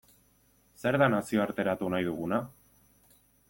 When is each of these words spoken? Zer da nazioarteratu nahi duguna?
Zer 0.83 0.97
da 1.03 1.09
nazioarteratu 1.15 1.93
nahi 1.95 2.09
duguna? 2.11 2.41